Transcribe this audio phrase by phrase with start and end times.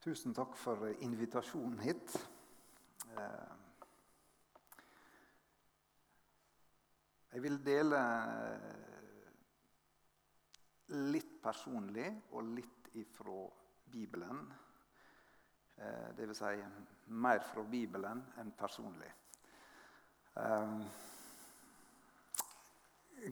[0.00, 2.14] Tusen takk for invitasjonen hit.
[3.16, 3.56] Eh,
[7.30, 7.98] Jeg vil dele
[11.12, 13.44] litt personlig og litt ifra
[13.92, 14.40] Bibelen.
[15.76, 16.56] Eh, det vil si
[17.14, 19.12] mer fra Bibelen enn personlig.
[20.36, 20.74] Eh,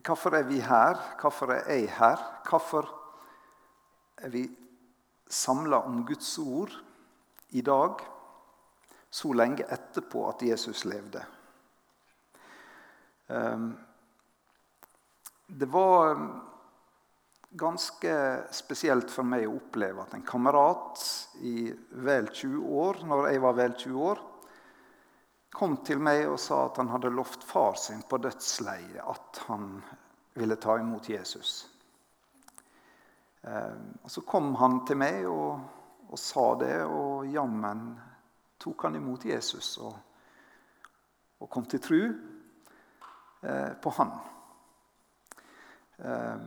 [0.05, 0.95] Hvorfor er vi her?
[1.19, 2.23] Hvorfor er jeg her?
[2.47, 2.89] Hvorfor
[4.17, 4.45] er vi
[5.29, 6.73] samla om Guds ord
[7.49, 8.01] i dag,
[9.09, 11.25] så lenge etterpå at Jesus levde?
[13.27, 13.77] Ehm,
[15.49, 16.13] Det var
[17.49, 21.01] ganske spesielt for meg å oppleve at en kamerat
[21.41, 21.71] i
[22.05, 24.21] vel 20 år, når jeg var vel 20 år,
[25.49, 29.79] kom til meg og sa at han hadde lovt far sin på dødsleiet at han
[30.37, 31.63] ville ta imot Jesus.
[33.49, 35.59] Eh, og Så kom han til meg og,
[36.09, 37.87] og sa det, og jammen
[38.59, 39.95] tok han imot Jesus og,
[41.39, 44.13] og kom til tru eh, på han.
[45.97, 46.37] Eh,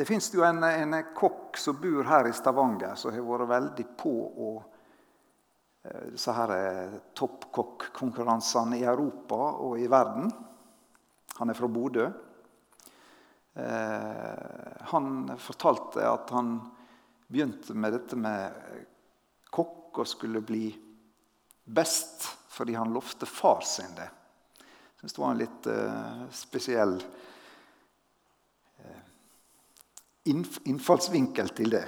[0.00, 3.88] det fins jo en, en, kokk som bor her i Stavanger, som har vært veldig
[4.00, 4.52] på å
[5.82, 6.50] Eh, disse her
[7.16, 10.28] toppkokkonkurransene i Europa og i verden.
[11.38, 12.10] Han er fra Bodø.
[13.54, 16.54] Eh, han fortalte at han
[17.26, 18.52] begynte med dette med
[19.50, 20.68] kokk og skulle bli
[21.64, 24.08] best fordi han lovte far sin det.
[24.60, 25.68] Jeg syns det var en litt
[26.34, 26.96] spesiell
[30.24, 31.84] innfallsvinkel til det.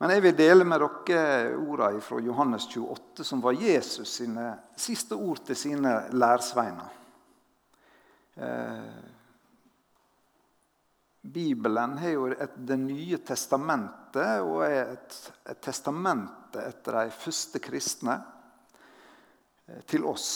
[0.00, 4.46] Men jeg vil dele med dere ordene fra Johannes 28, som var Jesus sine
[4.80, 6.94] siste ord til sine lærsveiner.
[8.40, 9.09] Eh,
[11.20, 15.16] Bibelen har jo et, Det nye testamentet og er et,
[15.52, 18.16] et testamente etter de første kristne
[19.68, 20.30] eh, til oss.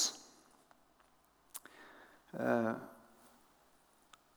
[2.36, 2.72] Eh,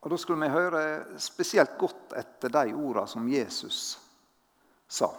[0.01, 3.97] og Da skulle vi høre spesielt godt etter de ordene som Jesus
[4.87, 5.09] sa.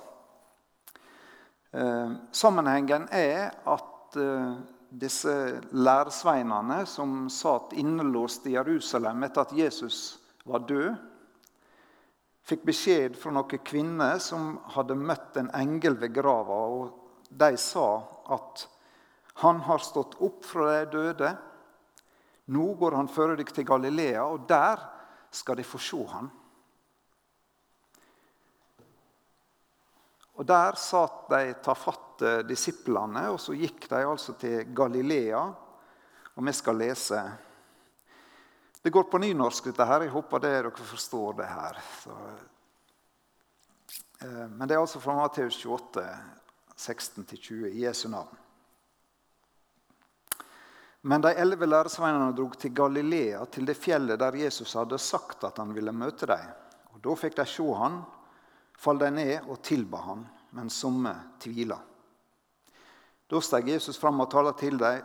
[1.77, 4.55] Eh, sammenhengen er at eh,
[4.89, 5.35] disse
[5.77, 10.19] læresveinene som satt innelåst i Jerusalem etter at Jesus
[10.49, 10.95] var død,
[12.49, 16.59] fikk beskjed fra noen kvinner som hadde møtt en engel ved grava.
[16.67, 18.69] og De sa at
[19.35, 21.37] 'han har stått opp fra de døde'.
[22.49, 24.79] Nå går han føre dere til Galilea, og der
[25.31, 26.31] skal de få se han.
[30.39, 35.55] Og Der satt de tafatte disiplene, og så gikk de altså til Galilea.
[36.37, 37.23] Og vi skal lese
[38.83, 40.07] Det går på nynorsk, dette her.
[40.07, 41.81] Jeg håper det dere forstår det her.
[42.03, 42.17] Så,
[44.23, 46.05] eh, men det er altså fra Matteus 28,
[46.77, 48.37] 16-20 i Jesu navn.
[51.01, 55.59] Men de elleve læresveinene drog til Galilea, til det fjellet der Jesus hadde sagt at
[55.59, 56.49] han ville møte dem.
[56.95, 58.03] Og Da fikk de se han
[58.79, 61.79] fall de ned og tilba han, men somme tvila.
[63.29, 65.03] Da steg Jesus fram og talte til dem.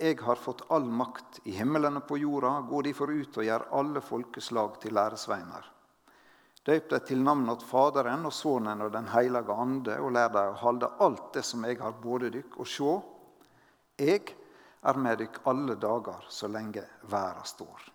[0.00, 2.54] Jeg har fått all makt i himmelen og på jorda.
[2.64, 5.66] Gå derfor ut og gjør alle folkeslag til læresveiner.
[6.64, 10.60] Døp dem til navnet Faderen og Sønnen og Den hellige ande, og lær dem å
[10.60, 12.58] holde alt det som jeg har både dykk.
[12.60, 12.94] Og sjå,
[14.00, 14.22] jeg
[14.80, 17.88] er med dykk alle dager så lenge verda står.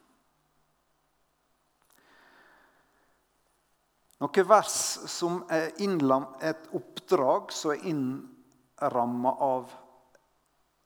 [4.21, 4.75] Noen vers
[5.11, 9.73] som er et oppdrag som er innramma av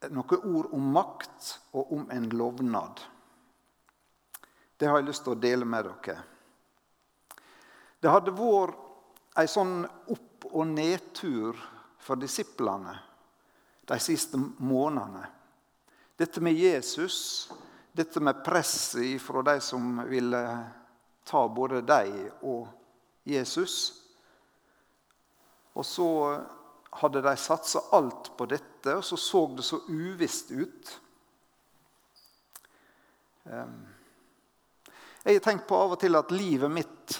[0.08, 3.02] noen ord om makt og om en lovnad.
[4.78, 6.22] Det har jeg lyst til å dele med dere.
[8.00, 8.78] Det hadde vært
[9.40, 11.58] en sånn opp- og nedtur
[12.00, 12.96] for disiplene
[13.90, 15.26] de siste månedene.
[16.16, 17.50] Dette med Jesus,
[17.92, 20.42] dette med presset fra de som ville
[21.28, 22.68] ta både dem og
[23.28, 23.76] Jesus.
[25.74, 26.10] Og så
[26.90, 30.92] hadde de satsa alt på dette, og så så det så uvisst ut.
[33.50, 33.80] Ehm,
[35.24, 37.18] jeg har tenkt på av og til at livet mitt,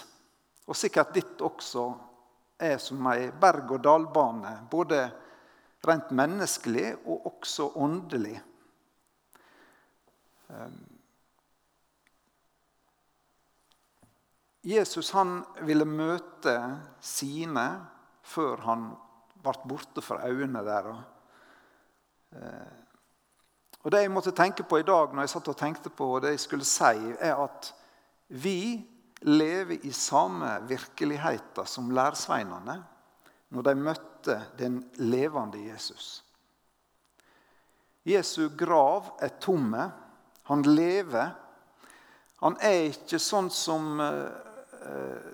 [0.66, 1.88] og sikkert ditt også,
[2.60, 4.52] er som ei berg-og-dal-bane.
[4.70, 5.00] Både
[5.86, 8.36] rent menneskelig og også åndelig.
[10.50, 10.80] Ehm,
[14.60, 16.52] Jesus han ville møte
[17.00, 17.64] sine
[18.28, 18.90] før han
[19.42, 21.02] ble borte fra øynene deres.
[22.36, 22.78] Eh,
[23.80, 26.34] og Det jeg måtte tenke på i dag når jeg satt og tenkte på det
[26.34, 27.72] jeg skulle si, er at
[28.28, 28.86] vi
[29.22, 32.82] lever i samme virkeligheten som lærsveinene.
[33.50, 36.24] når de møtte den levende Jesus.
[38.06, 39.90] Jesu grav er tomme.
[40.46, 41.32] Han lever.
[42.40, 45.32] Han er ikke sånn som eh,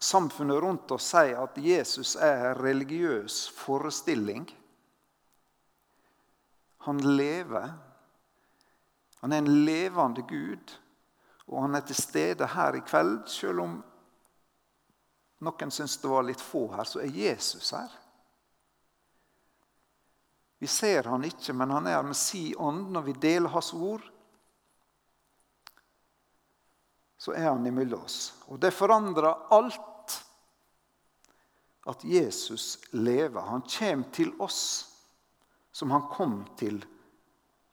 [0.00, 4.46] samfunnet rundt oss sier at Jesus er en religiøs forestilling.
[6.86, 7.72] Han lever.
[9.20, 10.72] Han er en levende Gud,
[11.46, 13.26] og han er til stede her i kveld.
[13.28, 13.74] Selv om
[15.44, 17.92] noen syns det var litt få her, så er Jesus her.
[20.60, 23.72] Vi ser han ikke, men han er her med si ånd når vi deler hans
[23.76, 24.02] ord.
[27.20, 28.32] Så er han imellom oss.
[28.48, 29.89] Og det forandrer alt
[31.88, 33.40] at Jesus lever.
[33.40, 34.62] Han kommer til oss
[35.72, 36.82] som han kom til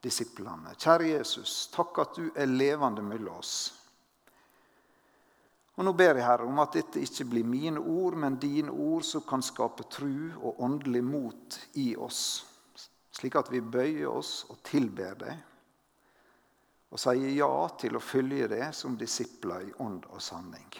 [0.03, 0.75] disiplene.
[0.77, 3.55] Kjære Jesus, takk at du er levende mellom oss.
[5.77, 9.05] Og Nå ber jeg Herre om at dette ikke blir mine ord, men dine ord
[9.05, 12.21] som kan skape tru og åndelig mot i oss,
[13.13, 15.43] slik at vi bøyer oss og tilber deg,
[16.89, 20.71] og sier ja til å følge deg som disipler i ånd og sanning.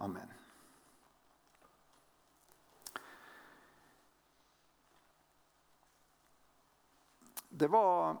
[0.00, 0.39] Amen.
[7.60, 8.14] Det var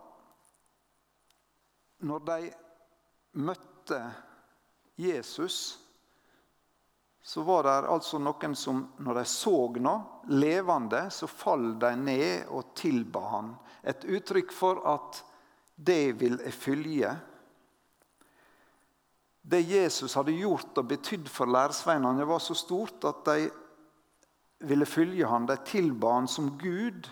[2.04, 2.50] når de
[3.40, 4.00] møtte
[5.00, 5.78] Jesus,
[7.22, 12.50] så var det altså noen som når de så noe levende, så fall de ned
[12.52, 13.48] og tilba han.
[13.80, 15.22] Et uttrykk for at
[15.76, 17.12] det vil jeg følge.
[19.40, 23.48] Det Jesus hadde gjort og betydd for læresveinene, var så stort at de
[24.68, 25.48] ville følge han.
[25.48, 27.08] De tilba han som Gud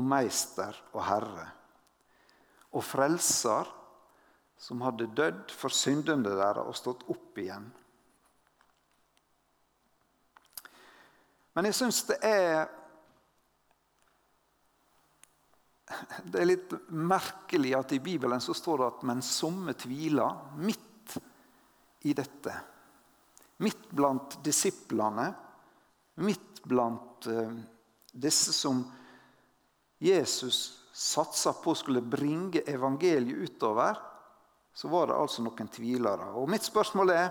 [0.00, 1.46] og meister og herre.
[2.72, 3.68] Og frelser
[4.60, 7.68] som hadde dødd for syndene deres og stått opp igjen.
[11.56, 12.68] Men jeg syns det er
[16.30, 21.16] Det er litt merkelig at i Bibelen så står det at 'men somme tviler' midt
[22.06, 22.52] i dette.
[23.58, 25.34] Midt blant disiplene,
[26.22, 27.58] midt blant uh,
[28.12, 28.84] disse som
[30.00, 30.60] Jesus
[30.92, 33.96] satsa på skulle bringe evangeliet utover,
[34.74, 36.32] så var det altså noen tvilere.
[36.40, 37.30] Og mitt spørsmål er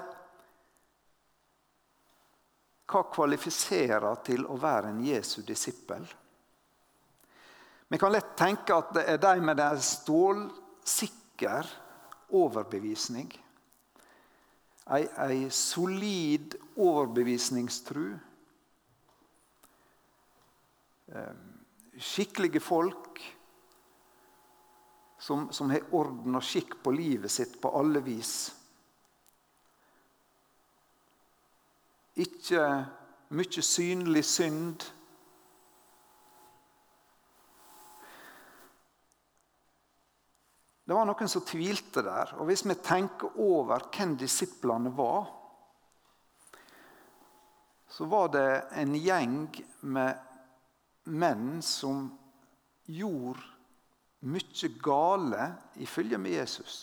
[2.90, 6.06] hva kvalifiserer til å være en Jesu disippel?
[7.90, 11.70] Vi kan lett tenke at det er de med en stålsikker
[12.38, 13.32] overbevisning.
[14.94, 18.08] Ei, ei solid overbevisningstru.
[21.14, 21.49] Ehm,
[22.00, 23.20] skikkelige folk
[25.20, 28.34] som, som har orden og skikk på livet sitt på alle vis.
[32.20, 32.64] Ikke
[33.36, 34.86] mye synlig synd.
[40.90, 42.32] Det var noen som tvilte der.
[42.40, 45.28] Og hvis vi tenker over hvem disiplene var,
[47.90, 48.48] så var det
[48.80, 49.44] en gjeng
[49.92, 50.29] med
[51.10, 52.08] menn som
[52.86, 53.44] gjorde
[54.20, 56.80] mye gale i følge med Jesus.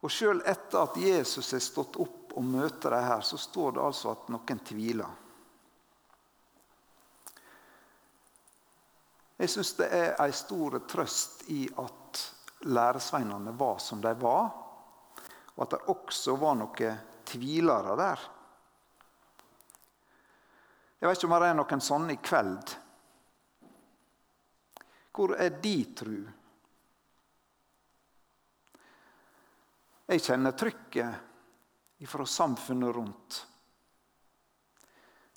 [0.00, 3.82] Og Sjøl etter at Jesus er stått opp og møter dem her, så står det
[3.84, 5.18] altså at noen tviler.
[9.40, 12.24] Jeg syns det er en stor trøst i at
[12.68, 14.50] læresveinene var som de var,
[15.56, 18.26] og at det også var noen tvilere der.
[21.00, 22.72] Jeg vet ikke om det er noen sånne i kveld.
[25.16, 26.18] Hvor er de tru?
[30.10, 33.38] Jeg kjenner trykket fra samfunnet rundt.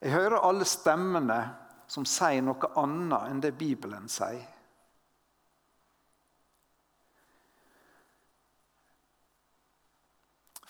[0.04, 1.40] Jeg hører alle stemmene
[1.88, 4.44] som sier noe annet enn det Bibelen sier.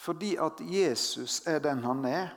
[0.04, 2.34] Fordi at Jesus er den han er,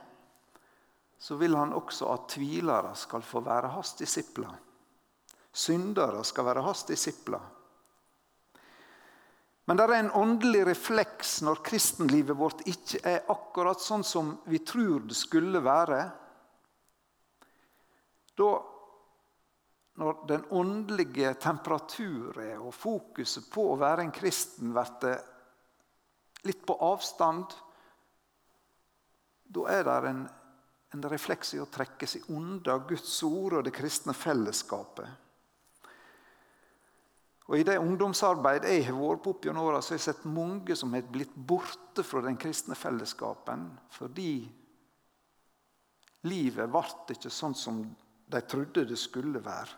[1.19, 4.53] så vil han også at tvilere skal få være hans disipler.
[5.51, 7.41] Syndere skal være hans disipler.
[9.67, 14.61] Men det er en åndelig refleks når kristenlivet vårt ikke er akkurat sånn som vi
[14.63, 15.99] tror det skulle være.
[18.37, 18.51] Da,
[19.99, 25.17] når den åndelige temperaturen og fokuset på å være en kristen blir
[26.47, 27.51] litt på avstand,
[29.51, 30.25] da er det en,
[30.95, 35.07] en refleks i å trekke seg unna Guds ord og det kristne fellesskapet.
[37.47, 40.75] Og I det ungdomsarbeidet jeg har vært på opp gjennom åra, har jeg sett mange
[40.75, 44.41] som har blitt borte fra den kristne fellesskapen fordi
[46.27, 46.83] livet ble
[47.15, 47.79] ikke sånn som
[48.27, 49.77] de trodde det skulle være.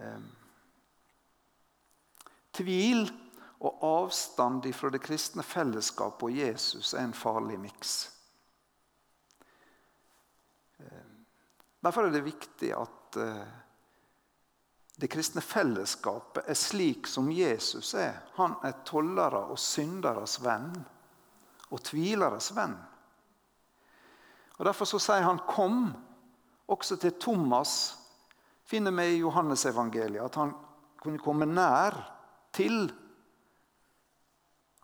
[0.00, 0.26] Ehm,
[2.56, 3.04] tvil
[3.60, 8.19] og avstand fra det kristne fellesskapet og Jesus er en farlig miks.
[11.80, 13.50] Derfor er det viktig at eh,
[15.00, 18.18] det kristne fellesskapet er slik som Jesus er.
[18.36, 20.74] Han er tollere og synderes venn
[21.70, 22.76] og tvileres venn.
[24.58, 25.94] Og Derfor så sier han 'kom'
[26.68, 27.96] også til Thomas.
[28.64, 30.52] Finner vi i Johannesevangeliet at han
[31.02, 31.96] kunne komme nær
[32.52, 32.92] til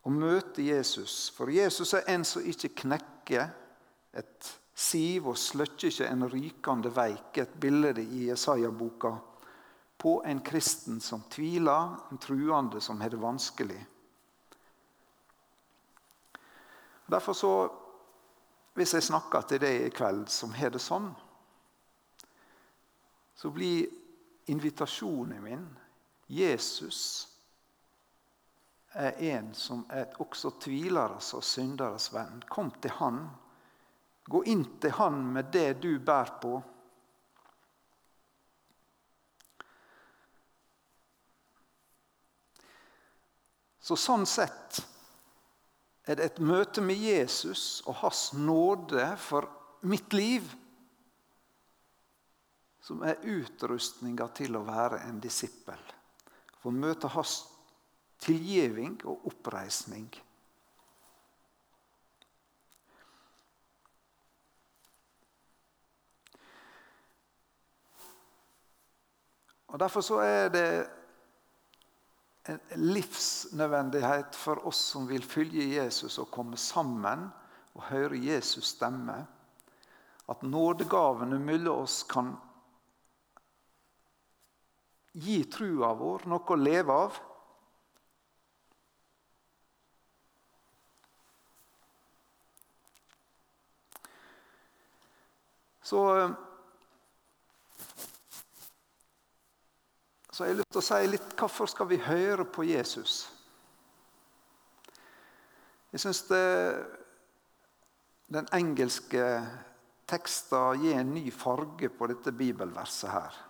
[0.06, 1.30] å møte Jesus.
[1.36, 3.48] For Jesus er en som ikke knekker
[4.16, 7.38] et siv og sløkker ikke en rykende veik.
[7.40, 9.14] Et bilde i Jesaja-boka
[9.96, 13.80] på en kristen som tviler, en truende som har det vanskelig.
[17.06, 17.52] Derfor så,
[18.76, 21.06] Hvis jeg snakker til deg i kveld som har det sånn,
[23.32, 23.86] så blir
[24.52, 25.62] invitasjonen min
[26.28, 27.00] Jesus
[28.92, 32.42] er en som er også tvileres og synderes venn.
[32.52, 33.22] Kom til Han.
[34.26, 36.56] Gå inn til Han med det du bærer på.
[43.86, 44.80] Så sånn sett
[46.06, 49.46] er det et møte med Jesus og hans nåde for
[49.86, 50.48] mitt liv
[52.82, 55.78] som er utrustninga til å være en disippel.
[56.58, 57.40] For å møte hans
[58.22, 60.06] tilgivning og oppreisning.
[69.66, 70.68] Og Derfor så er det
[72.48, 77.26] en livsnødvendighet for oss som vil følge Jesus og komme sammen
[77.74, 79.26] og høre Jesus stemme.
[80.28, 82.34] At nådegavene mellom oss kan
[85.16, 87.18] gi trua vår noe å leve av.
[95.86, 96.02] Så
[100.36, 103.12] Så jeg har lyst til å si litt hvorfor skal vi høre på Jesus.
[105.94, 106.18] Jeg syns
[108.28, 109.22] den engelske
[110.04, 113.40] teksten gir en ny farge på dette bibelverset her.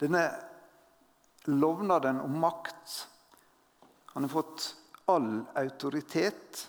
[0.00, 0.24] Denne
[1.52, 2.96] lovnaden om makt
[4.14, 4.70] Han har fått
[5.12, 6.68] all autoritet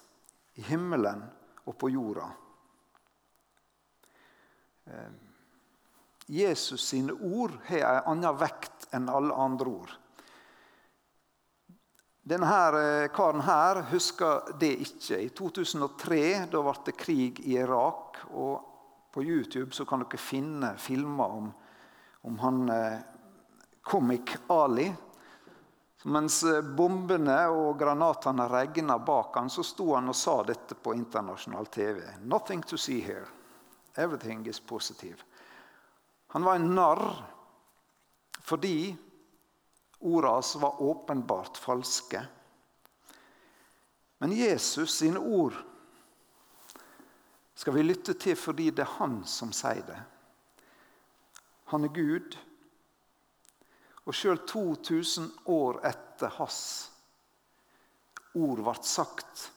[0.60, 1.24] i himmelen
[1.64, 2.28] og på jorda.
[6.28, 9.94] Jesus sine ord har en annen vekt enn alle andre ord.
[12.24, 12.48] Denne
[12.80, 15.18] eh, karen her husker det ikke.
[15.20, 18.22] I 2003 da ble det krig i Irak.
[18.32, 18.70] og
[19.12, 21.50] På YouTube så kan dere finne filmer om,
[22.24, 23.02] om han eh,
[24.48, 24.88] Ali.
[26.04, 30.96] Mens eh, bombene og granatene regna bak han, så sto han og sa dette på
[30.96, 32.02] internasjonal TV.
[32.24, 33.28] Nothing to see here.
[33.98, 35.20] Everything is positive.
[36.34, 37.04] Han var en narr
[38.44, 38.96] fordi
[40.04, 42.24] ordene hans var åpenbart falske.
[44.18, 45.54] Men Jesus sine ord
[47.54, 50.02] skal vi lytte til fordi det er han som sier det.
[51.70, 52.36] Han er Gud.
[54.04, 56.62] Og sjøl 2000 år etter hans
[58.34, 59.50] ord ble sagt,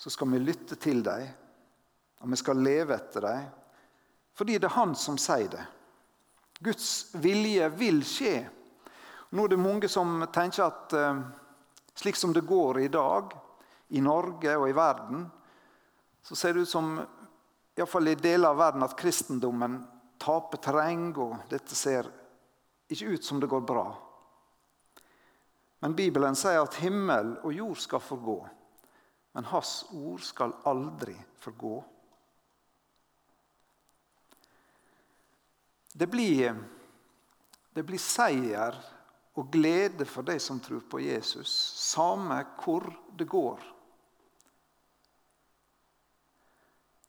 [0.00, 1.28] så skal vi lytte til dem,
[2.24, 3.50] og vi skal leve etter dem,
[4.32, 5.66] fordi det er han som sier det.
[6.58, 8.40] Guds vilje vil skje.
[9.30, 11.20] Nå er det mange som tenker at eh,
[11.98, 13.34] slik som det går i dag,
[13.88, 15.22] i Norge og i verden,
[16.22, 16.98] så ser det ut som
[17.78, 19.78] iallfall i deler av verden at kristendommen
[20.18, 22.08] taper terreng, og dette ser
[22.90, 23.86] ikke ut som det går bra.
[25.78, 28.38] Men Bibelen sier at himmel og jord skal forgå,
[29.38, 31.76] men hans ord skal aldri forgå.
[35.98, 36.54] Det blir,
[37.74, 38.76] det blir seier
[39.38, 41.50] og glede for de som tror på Jesus,
[41.90, 42.86] samme hvor
[43.18, 43.64] det går.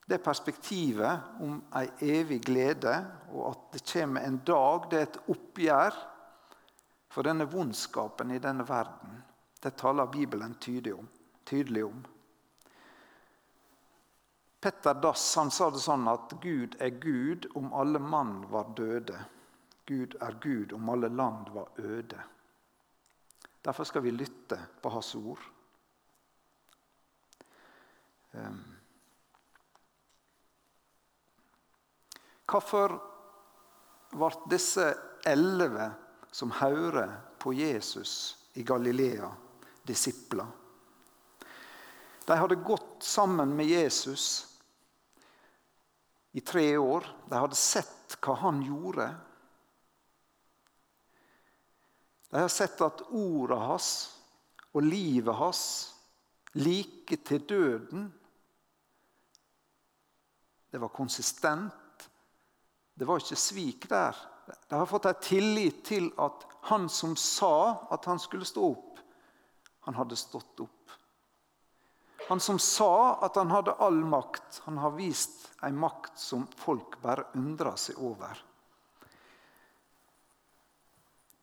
[0.09, 1.85] Det perspektivet om ei
[2.17, 2.95] evig glede,
[3.29, 5.97] og at det kommer en dag, det er et oppgjør
[7.13, 9.19] for denne vondskapen i denne verden.
[9.61, 11.05] Det taler Bibelen tydelig om.
[11.45, 12.01] Tydelig om.
[14.59, 19.15] Petter Dass han sa det sånn at Gud er Gud om alle mann var døde.
[19.87, 22.19] Gud er Gud om alle land var øde.
[23.61, 25.39] Derfor skal vi lytte på hans ord.
[28.31, 28.59] Ehm.
[32.49, 32.99] Hvorfor
[34.11, 34.91] ble disse
[35.25, 35.89] elleve
[36.31, 38.13] som hører på Jesus
[38.53, 39.31] i Galilea,
[39.87, 40.47] disipler?
[42.25, 44.48] De hadde gått sammen med Jesus
[46.31, 47.07] i tre år.
[47.29, 49.07] De hadde sett hva han gjorde.
[52.29, 53.91] De har sett at ordet hans
[54.69, 55.63] og livet hans,
[56.53, 58.09] like til døden,
[60.69, 61.89] det var konsistent
[62.99, 64.17] det var ikke svik der.
[64.67, 68.99] De har fått en tillit til at han som sa at han skulle stå opp,
[69.87, 70.78] han hadde stått opp.
[72.29, 76.99] Han som sa at han hadde all makt, han har vist en makt som folk
[77.01, 78.37] bare undrer seg over.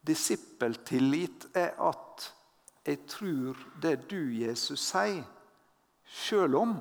[0.07, 2.29] Disippeltillit er at
[2.87, 5.25] jeg tror det du, Jesus, sier,
[6.07, 6.77] sjøl om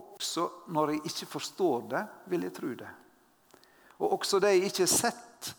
[0.00, 2.88] også når jeg ikke forstår det, vil jeg tro det.
[4.00, 5.52] Og også det jeg ikke har sett,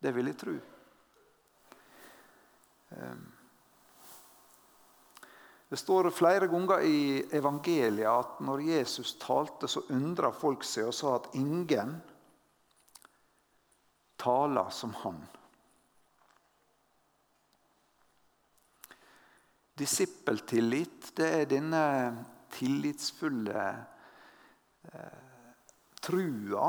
[0.00, 0.56] det vil jeg tro.
[2.96, 3.41] Ehm.
[5.72, 10.92] Det står flere ganger i evangeliet at når Jesus talte, så undra folk seg og
[10.92, 11.94] sa at ingen
[14.20, 15.22] taler som han.
[19.80, 21.84] Disippeltillit det er denne
[22.52, 23.62] tillitsfulle
[24.92, 25.22] eh,
[26.04, 26.66] trua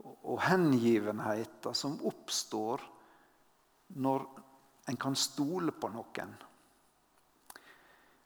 [0.00, 2.86] og hengivenheten som oppstår
[4.00, 4.24] når
[4.88, 6.32] en kan stole på noen.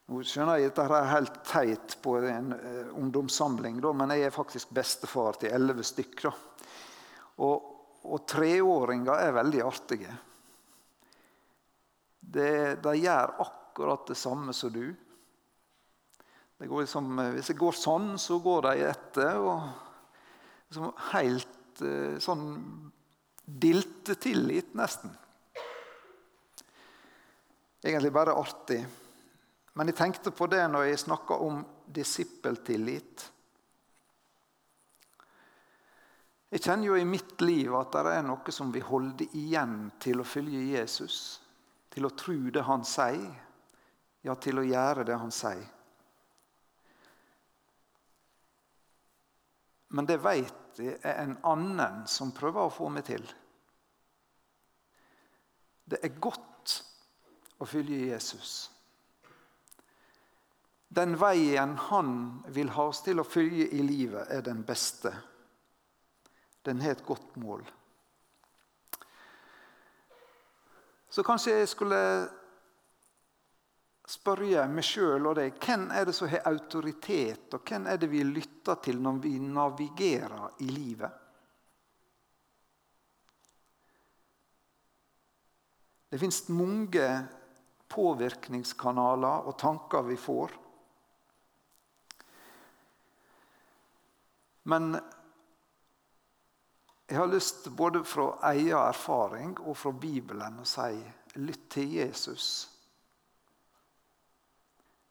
[0.07, 4.71] Nå skjønner jeg dette er helt teit på en uh, ungdomssamling, men jeg er faktisk
[4.77, 6.31] bestefar til elleve stykker.
[7.43, 7.73] Og,
[8.07, 10.15] og treåringer er veldig artige.
[12.21, 12.47] De,
[12.83, 14.87] de gjør akkurat det samme som du.
[16.59, 19.37] Liksom, eh, hvis det går sånn, så går de etter.
[19.37, 19.67] og
[20.69, 22.47] liksom Helt eh, sånn
[23.45, 25.13] diltetillit, nesten.
[27.85, 28.81] Egentlig bare artig.
[29.77, 31.61] Men jeg tenkte på det når jeg snakka om
[31.93, 33.25] disippeltillit.
[36.49, 40.23] Jeg kjenner jo i mitt liv at det er noe som vil holde igjen til
[40.23, 41.17] å følge Jesus.
[41.93, 43.35] Til å tro det han sier.
[44.25, 45.67] Ja, til å gjøre det han sier.
[49.93, 53.23] Men det veit jeg er en annen som prøver å få meg til.
[55.87, 56.79] Det er godt
[57.61, 58.57] å følge Jesus.
[60.89, 62.13] Den veien han
[62.55, 65.13] vil ha oss til å følge i livet, er den beste.
[66.67, 67.67] Den har et godt mål.
[71.11, 72.01] Så kanskje jeg skulle
[74.07, 78.11] spørre meg sjøl og deg hvem er det som har autoritet, og hvem er det
[78.11, 81.23] vi lytter til når vi navigerer i livet?
[86.07, 87.09] Det fins mange
[87.91, 90.55] påvirkningskanaler og tanker vi får.
[94.67, 94.97] Men
[97.07, 100.97] jeg har lyst både fra egen erfaring og fra Bibelen å si
[101.39, 102.47] lytt til Jesus.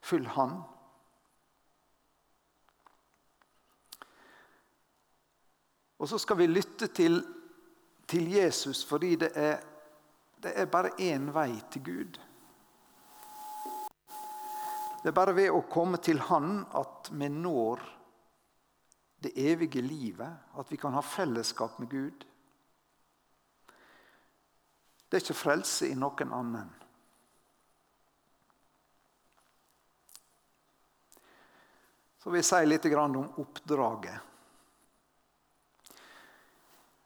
[0.03, 0.57] Følg Han.
[6.03, 7.21] Og så skal vi lytte til,
[8.11, 9.63] til Jesus fordi det er,
[10.43, 12.19] det er bare én vei til Gud.
[14.99, 17.94] Det er bare ved å komme til Han at vi når
[19.25, 20.55] det evige livet.
[20.55, 22.25] At vi kan ha fellesskap med Gud.
[25.09, 26.71] Det er ikke frelse i noen annen.
[32.19, 34.31] Så vil jeg si litt om oppdraget.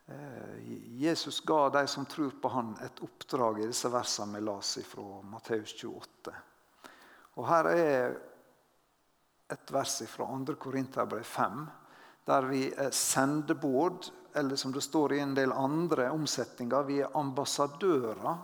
[0.09, 0.69] Eh,
[1.03, 5.21] Jesus ga de som tror på han et oppdrag i disse versene vi las fra
[5.27, 6.33] Matteus 28.
[7.35, 8.15] Og Her er
[9.51, 10.55] et vers fra 2.
[10.55, 11.67] Korinterbrev 5,
[12.29, 17.17] der vi er sendebåd, eller som det står i en del andre omsetninger, vi er
[17.17, 18.37] ambassadører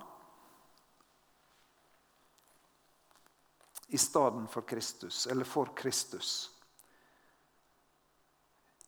[3.94, 6.32] i stedet for Kristus, eller for Kristus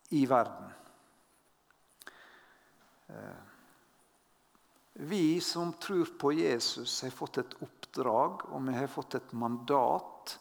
[0.10, 0.74] i verden.
[3.08, 3.38] Eh,
[4.94, 10.40] vi som tror på Jesus, har fått et oppdrag, og vi har fått et mandat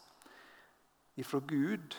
[1.15, 1.95] ifra Gud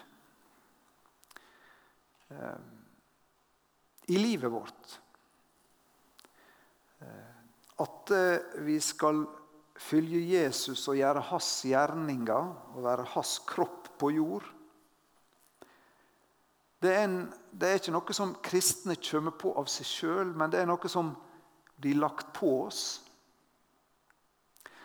[4.09, 5.01] i livet vårt.
[7.01, 7.35] Eh,
[7.85, 8.13] at
[8.67, 9.23] vi skal
[9.79, 14.47] følge Jesus og gjøre hans gjerninger og være hans kropp på jord.
[16.83, 20.51] Det er, en, det er ikke noe som kristne kommer på av seg sjøl, men
[20.53, 21.11] det er noe som
[21.79, 22.83] blir lagt på oss.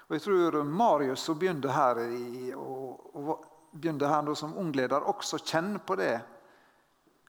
[0.08, 5.40] Og Jeg tror Marius, som begynte her, i, og, og begynte her som ungleder, også
[5.42, 6.16] kjenner på det.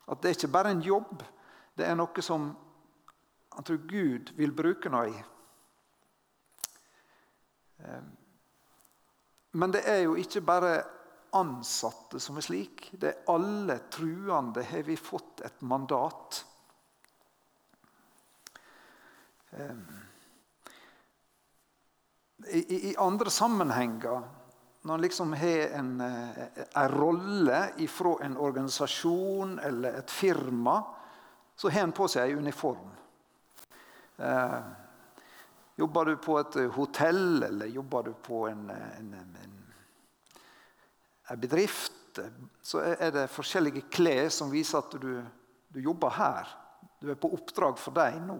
[0.07, 1.23] At det er ikke bare en jobb.
[1.75, 2.51] Det er noe som
[3.55, 5.21] han tror Gud vil bruke noe i.
[7.87, 8.11] Ehm,
[9.55, 10.73] men det er jo ikke bare
[11.39, 12.89] ansatte som er slik.
[12.99, 16.41] Det er alle truende har vi fått et mandat.
[19.55, 19.85] Ehm,
[22.51, 24.27] I, i andre sammenhenger,
[24.85, 30.83] når en liksom har en, eh, en rolle fra en organisasjon eller et firma,
[31.57, 32.91] så har en på seg en uniform.
[34.17, 34.61] Eh,
[35.77, 39.65] jobber du på et hotell, eller jobber du på en, en, en,
[41.31, 42.21] en bedrift,
[42.63, 45.25] så er det forskjellige klær som viser at du,
[45.69, 46.55] du, jobber her.
[47.01, 48.39] Du er på oppdrag for deg nå.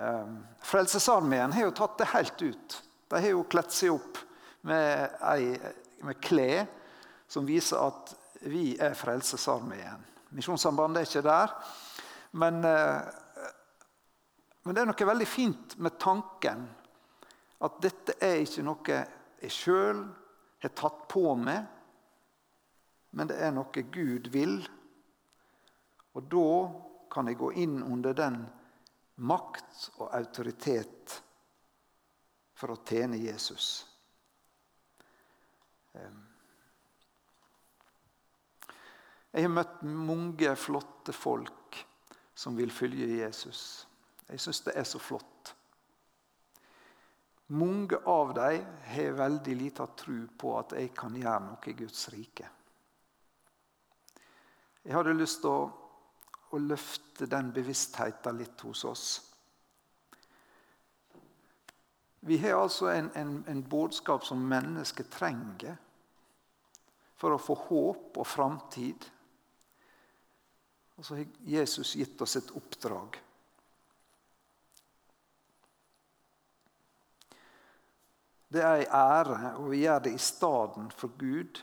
[0.00, 2.82] Eh, Frelsesarmeen har jo tatt det helt ut.
[3.12, 4.28] De har jo kledd seg opp
[4.68, 5.56] med, ei,
[6.06, 6.66] med klær
[7.30, 8.14] som viser at
[8.50, 10.02] vi er Frelsesarmeen.
[10.32, 11.52] Misjonssambandet er ikke der.
[12.40, 13.10] Men eh,
[14.62, 16.66] men det er noe veldig fint med tanken
[17.62, 18.98] at dette er ikke noe
[19.42, 20.02] jeg sjøl
[20.62, 21.64] har tatt på meg,
[23.18, 24.60] men det er noe Gud vil.
[26.14, 26.52] Og da
[27.10, 28.38] kan jeg gå inn under den
[29.26, 31.18] makt og autoritet
[32.58, 33.82] for å tjene Jesus.
[39.32, 41.78] Jeg har møtt mange flotte folk
[42.36, 43.86] som vil følge Jesus.
[44.28, 45.54] Jeg syns det er så flott.
[47.52, 52.06] Mange av dem har veldig lite tro på at jeg kan gjøre noe i Guds
[52.12, 52.48] rike.
[54.82, 55.66] Jeg hadde lyst til å,
[56.52, 59.06] å løfte den bevisstheten litt hos oss.
[62.24, 65.74] Vi har altså en, en, en budskap som mennesket trenger
[67.18, 69.08] for å få håp og framtid.
[70.94, 73.18] Og så har Jesus gitt oss et oppdrag.
[78.52, 81.62] Det er ei ære, og vi gjør det i staden for Gud.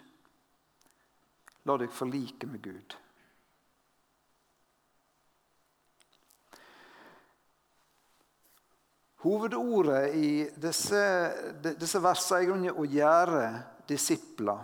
[1.69, 2.95] La deg forlike med Gud.
[9.19, 10.99] Hovedordet i disse,
[11.59, 13.45] disse versene er i grunnen å gjøre
[13.89, 14.59] disipler.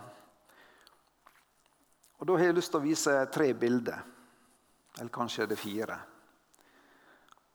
[2.16, 4.04] Og Da har jeg lyst til å vise tre bilder.
[4.96, 5.98] Eller kanskje er det fire.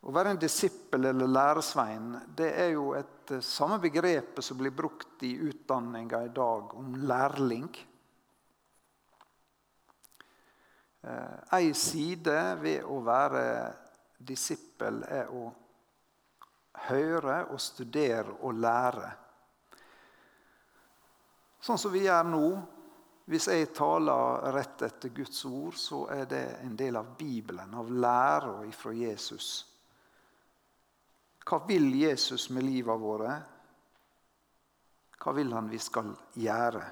[0.02, 4.74] Å være en disippel eller læresvein det er jo et eh, samme begrepet som blir
[4.74, 7.68] brukt i utdanninga i dag om lærling.
[11.06, 13.44] Ei eh, side ved å være
[14.18, 15.48] disippel er å
[16.88, 19.10] høre og studere og lære.
[21.62, 22.46] Sånn som vi gjør nå.
[23.32, 27.92] Hvis jeg taler rett etter Guds ord, så er det en del av Bibelen, av
[27.94, 29.52] læra fra Jesus.
[31.46, 33.36] Hva vil Jesus med livet våre?
[35.22, 36.10] Hva vil han vi skal
[36.42, 36.84] gjøre?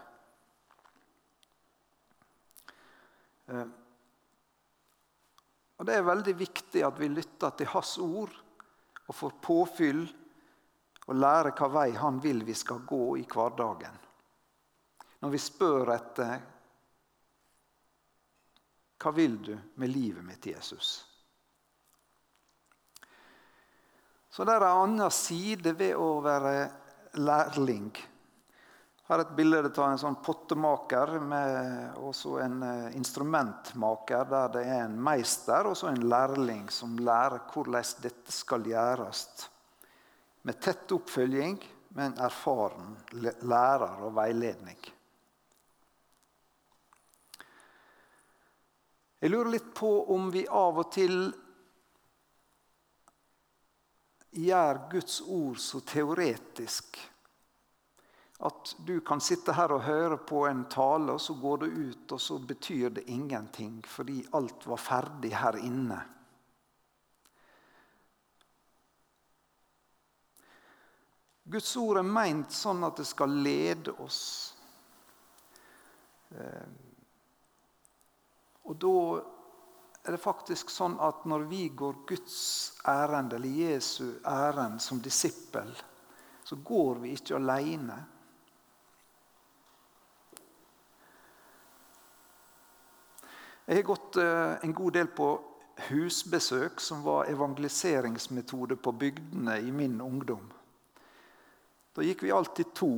[3.50, 3.68] Eh,
[5.80, 8.36] og Det er veldig viktig at vi lytter til hans ord
[9.10, 10.04] og får påfyll
[11.10, 13.96] og lære hva vei han vil vi skal gå i hverdagen.
[15.20, 16.36] Når vi spør etter
[19.00, 20.90] hva vil du med livet mitt, Jesus?
[24.30, 26.54] Så det er en annen side ved å være
[27.18, 27.90] lærling.
[29.10, 34.62] Jeg er et bilde av en sånn pottemaker med også en eh, instrumentmaker, der det
[34.70, 39.24] er en meister og en lærling som lærer hvordan dette skal gjøres.
[40.46, 41.58] Med tett oppfølging,
[41.98, 42.94] med en erfaren
[43.50, 44.78] lærer og veiledning.
[49.26, 51.22] Jeg lurer litt på om vi av og til
[54.38, 57.09] gjør Guds ord så teoretisk
[58.40, 62.12] at du kan sitte her og høre på en tale, og så går det ut,
[62.16, 65.98] og så betyr det ingenting fordi alt var ferdig her inne.
[71.50, 74.22] Guds ord er meint sånn at det skal lede oss.
[76.30, 76.70] Eh,
[78.70, 79.00] og da
[80.06, 82.38] er det faktisk sånn at når vi går Guds
[82.88, 85.74] ærend, eller Jesu ærend som disippel,
[86.46, 87.98] så går vi ikke alene.
[93.70, 95.28] Jeg har gått eh, en god del på
[95.92, 100.48] husbesøk, som var evangeliseringsmetode på bygdene i min ungdom.
[101.94, 102.90] Da gikk vi alltid to.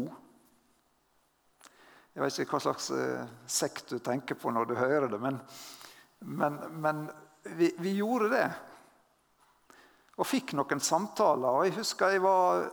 [2.15, 5.41] Jeg vet ikke hva slags eh, sekt du tenker på når du hører det, men,
[6.39, 7.03] men, men
[7.59, 8.47] vi, vi, gjorde det.
[10.23, 11.51] Og fikk noen samtaler.
[11.51, 12.63] og Jeg husker jeg var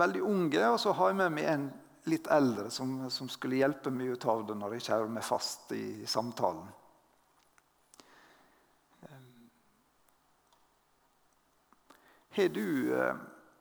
[0.00, 1.70] veldig unge, og så har jeg med meg en
[2.08, 6.06] litt eldre som, som skulle hjelpe meg ut av det når jeg meg fast i
[6.08, 6.64] samtalen.
[12.38, 13.16] Har du, eh,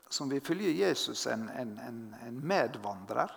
[0.08, 1.80] som vil følge Jesus, en, en,
[2.28, 3.32] en, medvandrer?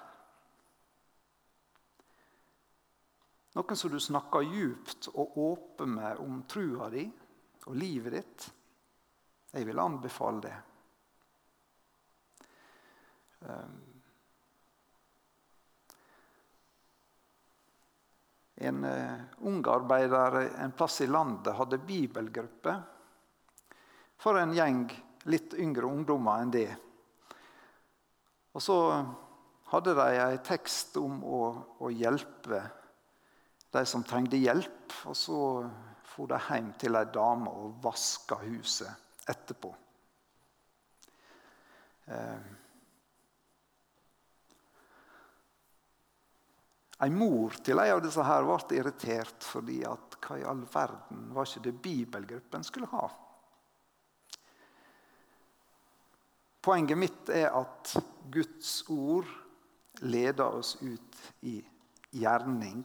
[3.57, 7.07] Noen som du snakker djupt og åpent med om trua di
[7.65, 8.51] og livet ditt?
[9.57, 10.55] Jeg vil anbefale det.
[13.41, 13.83] Um,
[18.61, 22.83] en uh, ung arbeider en plass i landet hadde bibelgruppe
[24.21, 24.91] for en gjeng
[25.31, 26.69] litt yngre ungdommer enn det.
[28.55, 28.77] Og så
[29.71, 31.41] hadde de en tekst om å,
[31.79, 32.65] å, hjelpe
[33.71, 34.95] de som trengte hjelp.
[35.07, 35.41] Og så
[36.11, 39.71] for de hjem til ei dame og vaska huset etterpå.
[42.11, 42.57] Eh.
[47.01, 51.31] En mor til en av disse her ble irritert fordi at hva i all verden
[51.33, 53.07] var ikke det bibelgruppen skulle ha?
[56.61, 57.95] Poenget mitt er at
[58.33, 59.29] Guds ord
[60.05, 61.57] leder oss ut i
[62.13, 62.83] gjerning.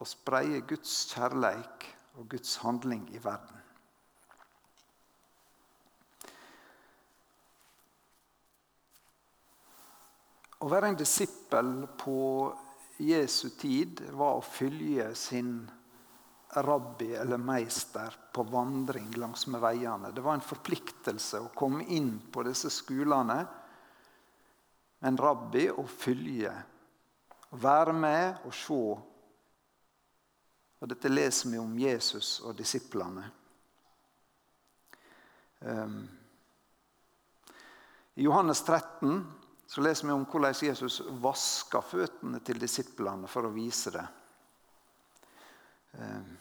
[0.00, 1.86] Og spreier Guds kjærleik
[2.18, 3.60] og Guds handling i verden.
[10.64, 12.18] Å være en disippel på
[13.02, 15.58] Jesu tid var å følge sin
[16.62, 20.12] rabbi eller meister på vandring langs med veiene.
[20.14, 23.42] Det var en forpliktelse å komme inn på disse skolene
[25.04, 26.52] en rabbi og følge.
[27.60, 28.80] Være med og se.
[30.80, 33.24] Og dette leser vi om Jesus og disiplene.
[35.64, 36.02] Um,
[38.14, 39.20] I Johannes 13
[39.66, 44.04] så leser vi om hvordan Jesus vaska føttene til disiplene for å vise det.
[46.00, 46.32] Um,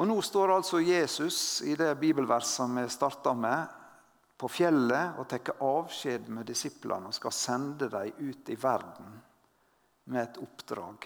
[0.00, 3.66] og Nå står altså Jesus i det bibelverset vi starta med,
[4.40, 9.18] på fjellet og tar avskjed med disiplene og skal sende dem ut i verden
[10.08, 11.04] med et oppdrag.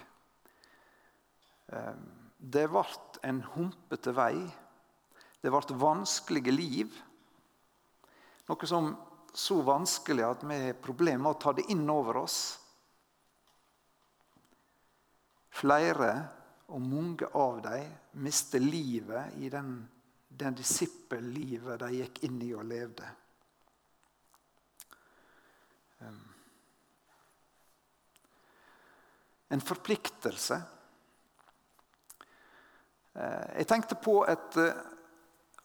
[1.75, 2.05] Ehm,
[2.39, 2.85] det ble
[3.27, 4.37] en humpete vei.
[5.43, 6.95] Det ble vanskelige liv.
[8.47, 8.93] Noe som
[9.35, 12.39] så vanskelig at vi har problemer med å ta det inn over oss.
[15.51, 16.15] Flere
[16.73, 19.77] og mange av dem mistet livet i den,
[20.29, 23.11] den disippellivet de gikk inn i og levde.
[29.55, 30.57] En forpliktelse.
[33.15, 34.81] Eh, jeg tenkte på et, eh,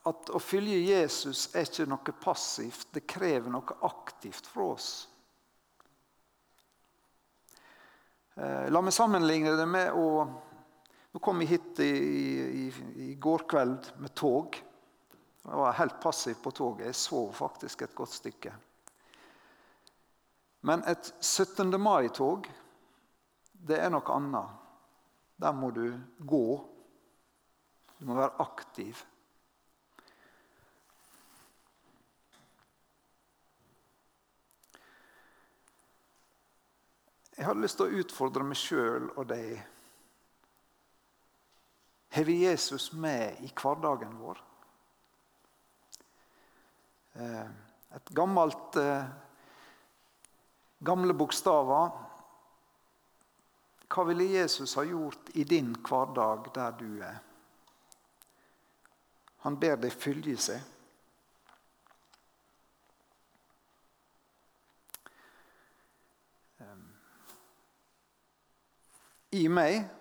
[0.05, 2.91] at å følge Jesus er ikke noe passivt.
[2.93, 5.07] Det krever noe aktivt fra oss.
[8.35, 10.05] Eh, la meg sammenligne det med å
[11.10, 11.91] nå kom jeg hit i,
[12.63, 12.65] i,
[13.10, 14.58] i går kveld med tog.
[15.41, 16.86] Jeg var helt passiv på toget.
[16.86, 18.54] Jeg sov faktisk et godt stykke.
[20.62, 21.74] Men et 17.
[21.82, 22.50] mai-tog,
[23.54, 24.58] det er noe annet.
[25.39, 25.88] Der må du
[26.19, 26.43] gå.
[27.98, 29.02] Du må være aktiv.
[37.39, 39.62] Jeg hadde lyst til å utfordre meg sjøl og deg
[42.10, 44.43] har vi Jesus med i hverdagen vår?
[47.13, 47.50] Eh,
[47.95, 49.10] et gammelt eh,
[50.80, 51.89] Gamle bokstaver.
[53.91, 57.17] Hva ville Jesus ha gjort i din hverdag der du er?
[59.43, 60.63] Han ber deg følge seg.
[66.63, 66.82] Eh,
[69.43, 69.98] I meg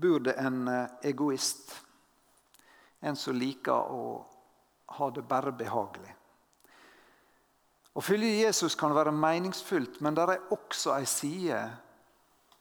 [0.00, 1.74] bor det en eh, egoist.
[3.00, 4.04] En som liker å
[4.98, 6.14] ha det bare behagelig.
[7.98, 11.62] Å følge Jesus kan være meningsfullt, men det er også ei side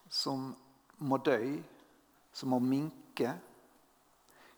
[0.10, 0.50] som
[1.06, 1.40] må dø,
[2.34, 3.36] som må minke.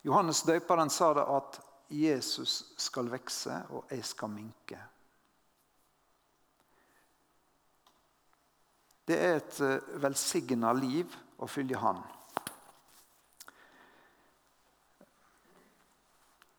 [0.08, 4.80] Johannes døperen sa det at Jesus skal vokse, og jeg skal minke.
[9.10, 12.04] Det er et eh, velsigna liv å følge Han.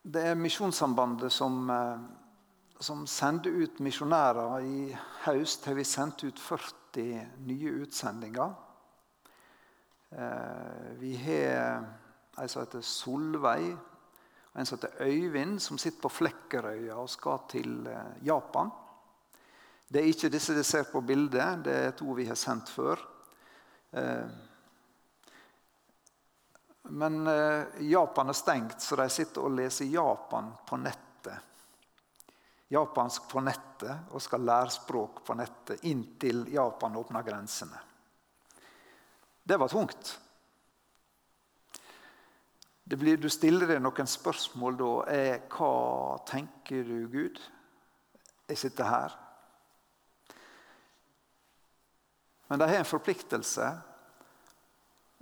[0.03, 1.99] Det er Misjonssambandet som, eh,
[2.81, 4.59] som sender ut misjonærer.
[4.65, 8.55] I høst har vi sendt ut 40 nye utsendinger.
[10.13, 11.85] Eh, vi har
[12.39, 13.77] ei som heter Solveig,
[14.55, 17.89] og en som heter Øyvind, som sitter på Flekkerøya og skal til
[18.25, 18.71] Japan.
[19.93, 22.97] Det er ikke disse dere ser på bildet, det er to vi har sendt før.
[26.91, 31.39] Eh, men eh, Japan er stengt, så de sitter og leser Japan på nettet.
[32.71, 37.81] Japansk på nettet og skal lære språk på nettet inntil Japan åpner grensene.
[39.43, 40.19] Det var tungt.
[42.91, 44.93] Blir, du stiller deg noen spørsmål da.
[45.11, 47.39] Er, hva tenker du, Gud?
[48.51, 49.19] Jeg sitter her.
[52.51, 53.67] Men de har en forpliktelse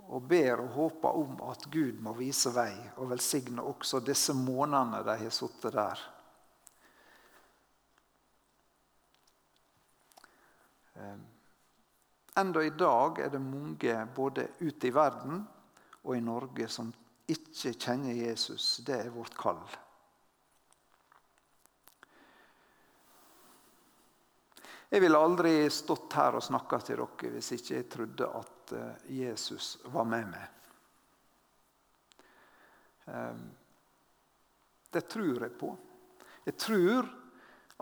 [0.09, 5.03] og ber og håper om at Gud må vise vei og velsigne også disse månedene
[5.05, 6.01] de har sittet der.
[10.97, 11.21] Ehm,
[12.41, 15.43] enda i dag er det mange både ute i verden
[16.03, 16.89] og i Norge som
[17.29, 18.79] ikke kjenner Jesus.
[18.85, 19.61] Det er vårt kall.
[24.89, 29.11] Jeg ville aldri stått her og snakka til dere hvis ikke jeg trodde at eh,
[29.19, 30.47] Jesus var med meg.
[33.13, 33.43] Ehm,
[34.89, 35.69] det tror jeg på.
[36.47, 37.09] Jeg tror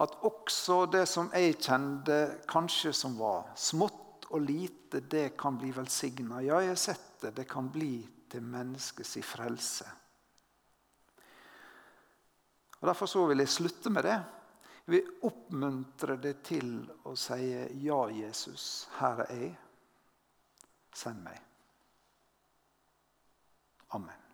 [0.04, 2.17] at også det som jeg kjente
[2.50, 6.41] kanskje som var smått og lite, det kan bli velsigna.
[6.43, 7.32] Ja, jeg har sett det.
[7.39, 9.88] Det kan bli til menneskets frelse.
[12.78, 14.17] Og Derfor så vil jeg slutte med det.
[14.88, 16.69] Vi oppmuntrer deg til
[17.04, 17.41] å si
[17.84, 19.58] 'Ja, Jesus, her er jeg.
[20.93, 21.43] Send meg'.
[23.89, 24.27] Amen.